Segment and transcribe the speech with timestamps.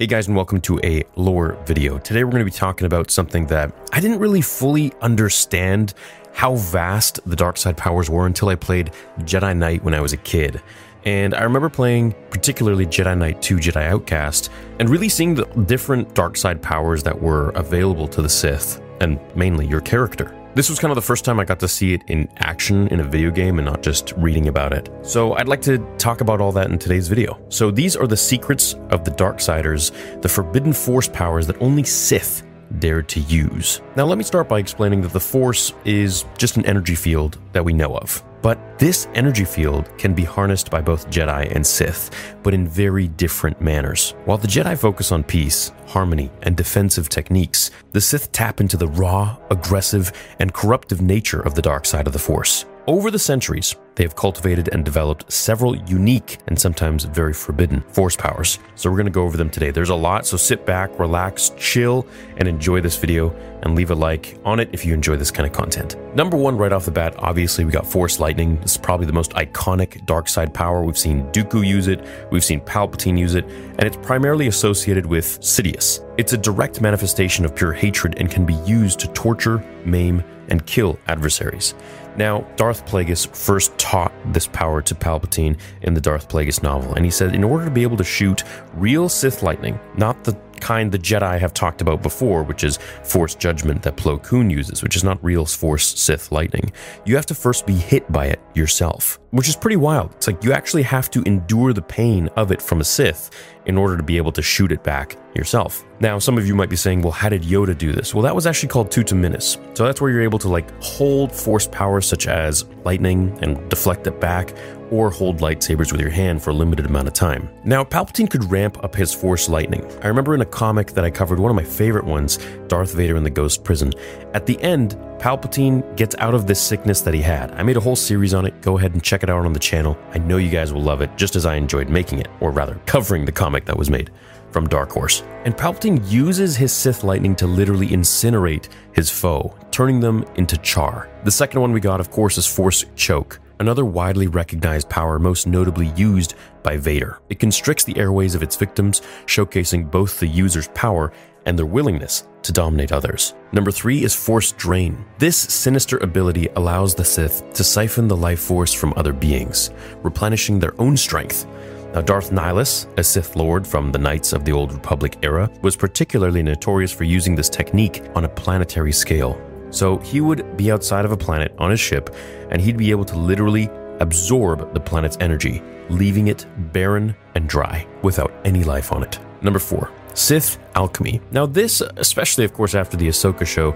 [0.00, 1.98] Hey guys, and welcome to a lore video.
[1.98, 5.92] Today we're going to be talking about something that I didn't really fully understand
[6.32, 10.12] how vast the dark side powers were until I played Jedi Knight when I was
[10.12, 10.62] a kid.
[11.04, 16.14] And I remember playing particularly Jedi Knight 2 Jedi Outcast and really seeing the different
[16.14, 20.32] dark side powers that were available to the Sith, and mainly your character.
[20.54, 23.00] This was kind of the first time I got to see it in action in
[23.00, 24.90] a video game and not just reading about it.
[25.02, 27.38] So I'd like to talk about all that in today's video.
[27.48, 29.92] So these are the secrets of the Darksiders,
[30.22, 32.44] the forbidden force powers that only Sith
[32.78, 33.80] dare to use.
[33.96, 37.64] Now let me start by explaining that the Force is just an energy field that
[37.64, 38.22] we know of.
[38.40, 42.10] But this energy field can be harnessed by both Jedi and Sith,
[42.42, 44.14] but in very different manners.
[44.24, 48.88] While the Jedi focus on peace, harmony, and defensive techniques, the Sith tap into the
[48.88, 52.64] raw, aggressive, and corruptive nature of the dark side of the Force.
[52.86, 58.14] Over the centuries, they have cultivated and developed several unique and sometimes very forbidden force
[58.14, 58.60] powers.
[58.76, 59.72] So we're going to go over them today.
[59.72, 63.96] There's a lot, so sit back, relax, chill, and enjoy this video and leave a
[63.96, 65.96] like on it if you enjoy this kind of content.
[66.14, 68.60] Number one, right off the bat, obviously we got Force Lightning.
[68.60, 70.84] This is probably the most iconic dark side power.
[70.84, 72.00] We've seen Dooku use it,
[72.30, 76.04] we've seen Palpatine use it, and it's primarily associated with Sidious.
[76.18, 80.64] It's a direct manifestation of pure hatred and can be used to torture, maim, and
[80.66, 81.74] kill adversaries.
[82.16, 87.06] Now, Darth Plagueis first taught this power to Palpatine in the Darth Plagueis novel, and
[87.06, 88.44] he said in order to be able to shoot
[88.74, 93.34] real Sith lightning, not the kind the Jedi have talked about before, which is Force
[93.34, 96.72] Judgment that Plo Koon uses, which is not real Force Sith lightning.
[97.04, 100.12] You have to first be hit by it yourself, which is pretty wild.
[100.14, 103.30] It's like you actually have to endure the pain of it from a Sith
[103.66, 105.84] in order to be able to shoot it back yourself.
[106.00, 108.14] Now, some of you might be saying, well, how did Yoda do this?
[108.14, 109.58] Well, that was actually called Tutaminis.
[109.76, 114.06] So that's where you're able to like hold force powers such as lightning and deflect
[114.06, 114.54] it back,
[114.90, 117.48] or hold lightsabers with your hand for a limited amount of time.
[117.64, 119.84] Now, Palpatine could ramp up his Force lightning.
[120.02, 123.16] I remember in a comic that I covered, one of my favorite ones, Darth Vader
[123.16, 123.92] in the Ghost Prison.
[124.34, 127.50] At the end, Palpatine gets out of this sickness that he had.
[127.52, 128.60] I made a whole series on it.
[128.62, 129.98] Go ahead and check it out on the channel.
[130.12, 132.80] I know you guys will love it, just as I enjoyed making it, or rather,
[132.86, 134.10] covering the comic that was made
[134.50, 135.22] from Dark Horse.
[135.44, 141.08] And Palpatine uses his Sith lightning to literally incinerate his foe, turning them into char.
[141.24, 145.46] The second one we got, of course, is Force Choke another widely recognized power most
[145.46, 147.18] notably used by Vader.
[147.28, 151.12] It constricts the airways of its victims, showcasing both the user's power
[151.46, 153.34] and their willingness to dominate others.
[153.52, 155.04] Number three is Force Drain.
[155.18, 159.70] This sinister ability allows the Sith to siphon the life force from other beings,
[160.02, 161.46] replenishing their own strength.
[161.94, 165.74] Now, Darth Nihilus, a Sith Lord from the Knights of the Old Republic era, was
[165.74, 169.40] particularly notorious for using this technique on a planetary scale.
[169.70, 172.14] So he would be outside of a planet on his ship,
[172.50, 173.70] and he'd be able to literally
[174.00, 179.18] absorb the planet's energy, leaving it barren and dry without any life on it.
[179.42, 181.20] Number four, Sith alchemy.
[181.30, 183.74] Now, this, especially of course after the Ahsoka show,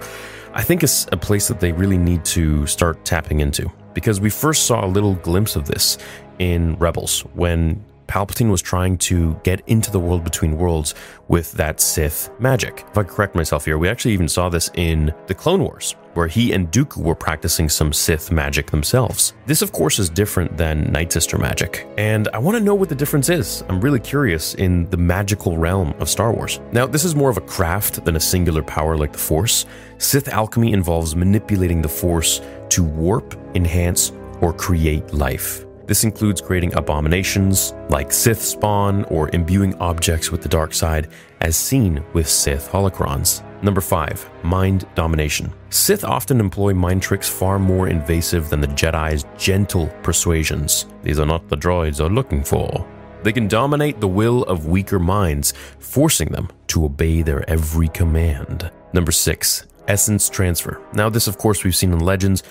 [0.53, 4.29] I think is a place that they really need to start tapping into because we
[4.29, 5.97] first saw a little glimpse of this
[6.39, 10.95] in Rebels when Palpatine was trying to get into the world between worlds
[11.27, 12.85] with that Sith magic.
[12.89, 16.27] If I correct myself here, we actually even saw this in the Clone Wars, where
[16.27, 19.33] he and Dooku were practicing some Sith magic themselves.
[19.45, 22.89] This, of course, is different than Night Sister magic, and I want to know what
[22.89, 23.63] the difference is.
[23.69, 26.59] I'm really curious in the magical realm of Star Wars.
[26.71, 29.65] Now, this is more of a craft than a singular power like the Force.
[29.97, 35.65] Sith alchemy involves manipulating the Force to warp, enhance, or create life.
[35.93, 41.09] This includes creating abominations like Sith spawn or imbuing objects with the dark side,
[41.41, 43.43] as seen with Sith holocrons.
[43.61, 44.27] Number 5.
[44.41, 45.53] Mind Domination.
[45.69, 50.87] Sith often employ mind tricks far more invasive than the Jedi's gentle persuasions.
[51.03, 52.87] These are not the droids are looking for.
[53.21, 58.71] They can dominate the will of weaker minds, forcing them to obey their every command.
[58.93, 59.67] Number 6.
[59.87, 60.81] Essence Transfer.
[60.93, 62.41] Now, this, of course, we've seen in Legends,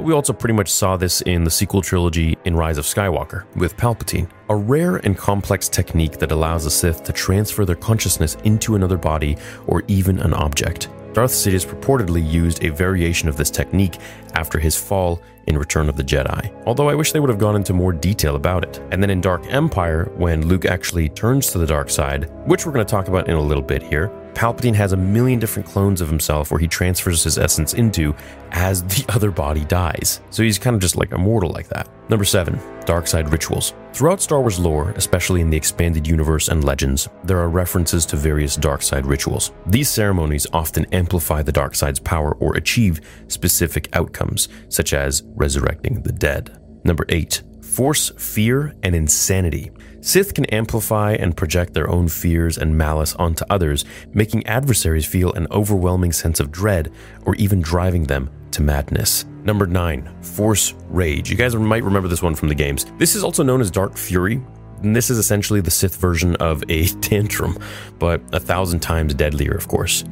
[0.00, 3.44] but we also pretty much saw this in the sequel trilogy in Rise of Skywalker
[3.54, 8.36] with Palpatine, a rare and complex technique that allows the Sith to transfer their consciousness
[8.44, 9.36] into another body
[9.66, 10.88] or even an object.
[11.12, 13.98] Darth Sidious purportedly used a variation of this technique
[14.32, 17.56] after his fall in Return of the Jedi, although I wish they would have gone
[17.56, 18.80] into more detail about it.
[18.92, 22.72] And then in Dark Empire, when Luke actually turns to the dark side, which we're
[22.72, 26.00] going to talk about in a little bit here, Palpatine has a million different clones
[26.00, 28.14] of himself where he transfers his essence into
[28.52, 30.20] as the other body dies.
[30.30, 31.88] So he's kind of just like immortal like that.
[32.08, 32.58] Number 7.
[32.86, 33.74] Dark Side Rituals.
[33.92, 38.16] Throughout Star Wars lore, especially in the expanded universe and legends, there are references to
[38.16, 39.52] various dark side rituals.
[39.66, 46.02] These ceremonies often amplify the dark side's power or achieve specific outcomes, such as resurrecting
[46.02, 46.60] the dead.
[46.84, 49.70] Number 8 Force, fear, and insanity.
[50.02, 55.32] Sith can amplify and project their own fears and malice onto others, making adversaries feel
[55.34, 56.90] an overwhelming sense of dread
[57.26, 59.26] or even driving them to madness.
[59.44, 61.30] Number 9, Force Rage.
[61.30, 62.86] You guys might remember this one from the games.
[62.96, 64.40] This is also known as Dark Fury,
[64.82, 67.58] and this is essentially the Sith version of a tantrum,
[67.98, 70.04] but a thousand times deadlier, of course.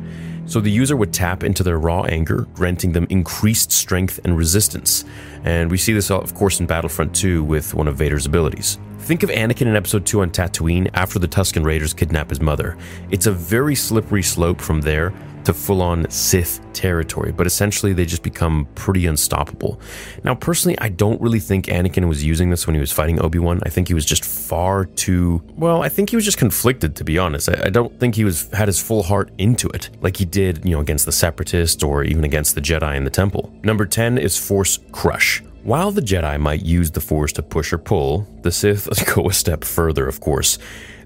[0.48, 5.04] So the user would tap into their raw anger, granting them increased strength and resistance.
[5.44, 8.78] And we see this, of course, in Battlefront 2 with one of Vader's abilities.
[9.00, 12.78] Think of Anakin in Episode 2 on Tatooine after the Tusken Raiders kidnap his mother.
[13.10, 15.12] It's a very slippery slope from there
[15.48, 19.80] to full on Sith territory, but essentially they just become pretty unstoppable.
[20.22, 23.38] Now, personally, I don't really think Anakin was using this when he was fighting Obi
[23.38, 23.58] Wan.
[23.64, 25.82] I think he was just far too well.
[25.82, 27.48] I think he was just conflicted, to be honest.
[27.48, 30.66] I, I don't think he was had his full heart into it like he did,
[30.66, 33.50] you know, against the Separatists or even against the Jedi in the Temple.
[33.62, 35.42] Number ten is Force Crush.
[35.62, 39.32] While the Jedi might use the Force to push or pull, the Sith go a
[39.32, 40.58] step further, of course.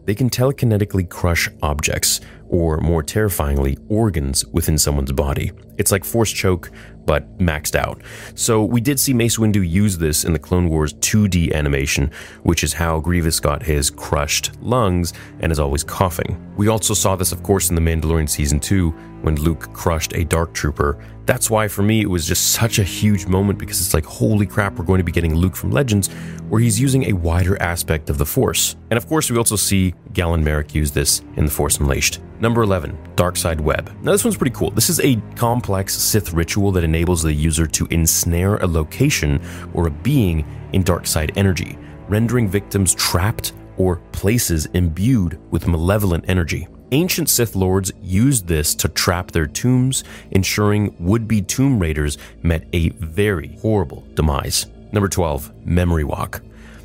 [0.04, 2.20] They can telekinetically crush objects,
[2.52, 5.50] or more terrifyingly, organs within someone's body.
[5.78, 6.70] It's like Force Choke,
[7.06, 8.02] but maxed out.
[8.34, 12.10] So we did see Mace Windu use this in the Clone Wars 2D animation,
[12.43, 16.38] which is how Grievous got his crushed lungs and is always coughing.
[16.56, 18.90] We also saw this, of course, in The Mandalorian Season 2
[19.22, 21.02] when Luke crushed a Dark Trooper.
[21.24, 24.44] That's why, for me, it was just such a huge moment because it's like, holy
[24.44, 26.08] crap, we're going to be getting Luke from Legends,
[26.48, 28.74] where he's using a wider aspect of the Force.
[28.90, 32.20] And of course, we also see Galen Marek use this in The Force Unleashed.
[32.40, 33.94] Number 11, Dark Side Web.
[34.02, 34.72] Now, this one's pretty cool.
[34.72, 39.40] This is a complex Sith ritual that enables the user to ensnare a location
[39.74, 41.78] or a being in dark side energy,
[42.08, 46.66] rendering victims trapped or places imbued with malevolent energy.
[46.92, 52.68] Ancient Sith lords used this to trap their tombs, ensuring would be tomb raiders met
[52.74, 54.66] a very horrible demise.
[54.92, 56.42] Number 12, Memory Walk.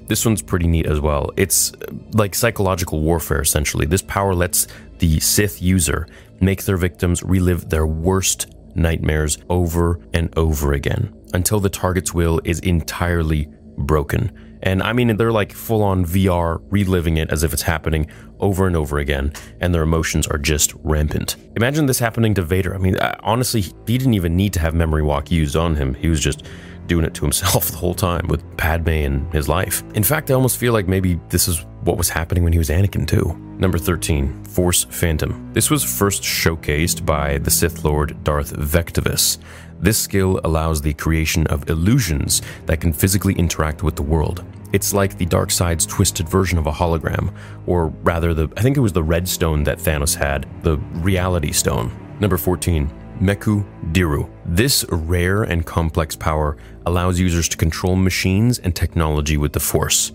[0.07, 1.31] This one's pretty neat as well.
[1.35, 3.85] It's uh, like psychological warfare, essentially.
[3.85, 4.69] This power lets
[4.99, 6.07] the Sith user
[6.39, 12.39] make their victims relive their worst nightmares over and over again until the target's will
[12.45, 14.31] is entirely broken.
[14.61, 18.09] And I mean, they're like full on VR, reliving it as if it's happening
[18.39, 21.35] over and over again, and their emotions are just rampant.
[21.55, 22.75] Imagine this happening to Vader.
[22.75, 25.93] I mean, honestly, he didn't even need to have Memory Walk used on him.
[25.95, 26.43] He was just
[26.87, 29.83] doing it to himself the whole time with Padme and his life.
[29.93, 32.69] In fact, I almost feel like maybe this is what was happening when he was
[32.69, 33.35] Anakin too.
[33.57, 35.51] Number 13, Force Phantom.
[35.53, 39.37] This was first showcased by the Sith Lord Darth Vectivus.
[39.79, 44.43] This skill allows the creation of illusions that can physically interact with the world.
[44.73, 47.33] It's like the dark side's twisted version of a hologram,
[47.65, 51.51] or rather, the I think it was the red stone that Thanos had, the reality
[51.51, 51.91] stone.
[52.19, 52.91] Number 14,
[53.21, 54.29] Meku Diru.
[54.45, 60.11] This rare and complex power allows users to control machines and technology with the Force.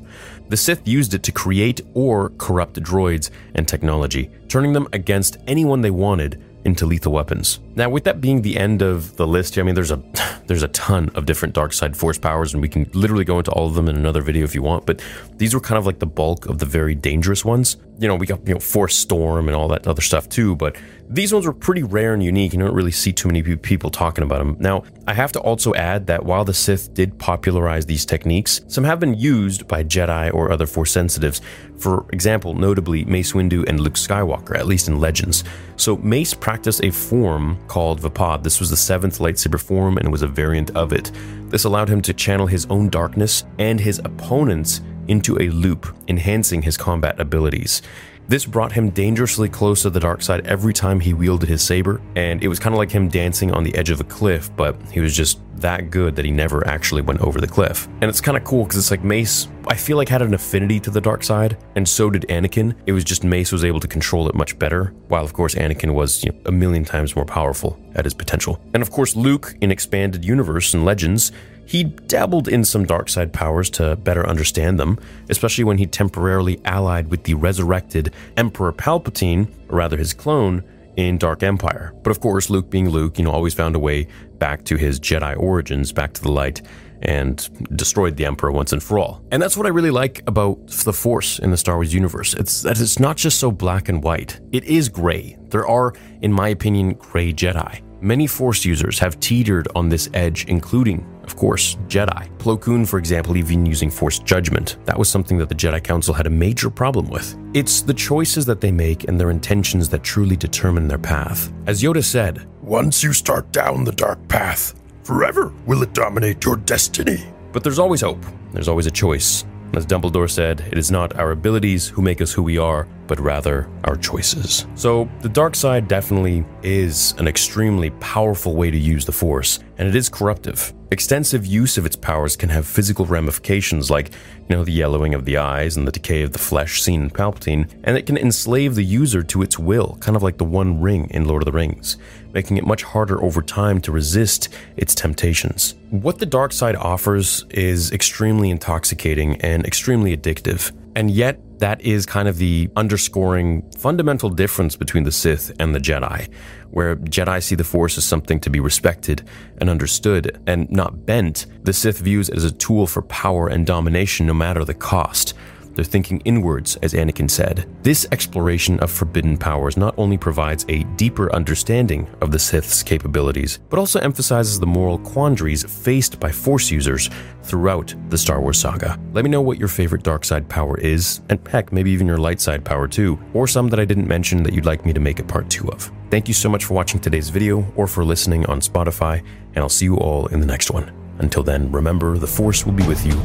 [0.49, 5.81] The Sith used it to create or corrupt droids and technology, turning them against anyone
[5.81, 7.59] they wanted into lethal weapons.
[7.75, 10.03] Now, with that being the end of the list, I mean, there's a
[10.47, 13.51] there's a ton of different dark side force powers, and we can literally go into
[13.53, 14.87] all of them in another video if you want.
[14.87, 15.03] But
[15.37, 17.77] these were kind of like the bulk of the very dangerous ones.
[17.99, 20.77] You know, we got you know force storm and all that other stuff too, but
[21.09, 22.53] these ones were pretty rare and unique.
[22.53, 24.57] You don't really see too many people talking about them.
[24.59, 28.85] Now, I have to also add that while the Sith did popularize these techniques, some
[28.85, 31.41] have been used by Jedi or other Force sensitives.
[31.79, 35.45] For example, notably Mace Windu and Luke Skywalker, at least in Legends.
[35.77, 38.43] So Mace practiced a form called Vaapad.
[38.43, 41.11] This was the seventh lightsaber form and was a variant of it.
[41.49, 46.63] This allowed him to channel his own darkness and his opponents into a loop, enhancing
[46.63, 47.83] his combat abilities.
[48.29, 52.01] This brought him dangerously close to the dark side every time he wielded his saber,
[52.15, 54.77] and it was kind of like him dancing on the edge of a cliff, but
[54.91, 57.89] he was just that good that he never actually went over the cliff.
[58.01, 60.79] And it's kind of cool because it's like Mace, I feel like had an affinity
[60.81, 62.75] to the dark side, and so did Anakin.
[62.87, 65.95] It was just Mace was able to control it much better, while of course Anakin
[65.95, 68.61] was you know, a million times more powerful at his potential.
[68.75, 71.33] And of course Luke in expanded universe and legends
[71.65, 74.99] he dabbled in some dark side powers to better understand them,
[75.31, 80.63] especially when he temporarily allied with the resurrected Emperor Palpatine, or rather his clone,
[80.97, 81.95] in Dark Empire.
[82.03, 84.07] But of course, Luke being Luke, you know, always found a way
[84.39, 86.63] back to his Jedi origins, back to the light,
[87.03, 89.23] and destroyed the Emperor once and for all.
[89.33, 92.35] And that's what I really like about the Force in the Star Wars universe.
[92.35, 94.41] It's that it's not just so black and white.
[94.53, 95.37] It is gray.
[95.49, 97.83] There are, in my opinion, gray Jedi.
[98.03, 102.29] Many Force users have teetered on this edge, including, of course, Jedi.
[102.39, 104.77] Plo Koon, for example, even using Force Judgment.
[104.87, 107.39] That was something that the Jedi Council had a major problem with.
[107.55, 111.53] It's the choices that they make and their intentions that truly determine their path.
[111.69, 116.57] As Yoda said, Once you start down the dark path, forever will it dominate your
[116.57, 117.23] destiny.
[117.53, 118.27] But there's always hope.
[118.53, 119.45] There's always a choice.
[119.75, 123.21] As Dumbledore said, it is not our abilities who make us who we are, but
[123.21, 124.65] rather our choices.
[124.75, 129.87] So, the dark side definitely is an extremely powerful way to use the Force, and
[129.87, 130.73] it is corruptive.
[130.91, 134.13] Extensive use of its powers can have physical ramifications like,
[134.49, 137.11] you know, the yellowing of the eyes and the decay of the flesh seen in
[137.11, 140.81] Palpatine, and it can enslave the user to its will, kind of like the One
[140.81, 141.99] Ring in Lord of the Rings,
[142.33, 145.75] making it much harder over time to resist its temptations.
[145.91, 152.05] What the dark side offers is extremely intoxicating and extremely addictive, and yet that is
[152.07, 156.29] kind of the underscoring fundamental difference between the Sith and the Jedi,
[156.73, 159.23] where Jedi see the Force as something to be respected
[159.59, 161.47] and understood and not bent.
[161.63, 165.35] The Sith views it as a tool for power and domination no matter the cost.
[165.75, 167.69] They're thinking inwards, as Anakin said.
[167.83, 173.59] This exploration of forbidden powers not only provides a deeper understanding of the Sith's capabilities,
[173.71, 177.11] but also emphasizes the moral quandaries faced by Force users
[177.43, 178.99] throughout the Star Wars saga.
[179.13, 182.19] Let me know what your favorite dark side power is, and heck, maybe even your
[182.19, 185.01] light side power too, or some that I didn't mention that you'd like me to
[185.01, 185.91] make a part two of.
[186.11, 189.25] Thank you so much for watching today's video or for listening on Spotify,
[189.55, 190.93] and I'll see you all in the next one.
[191.19, 193.21] Until then, remember the Force will be with you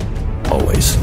[0.52, 0.98] always.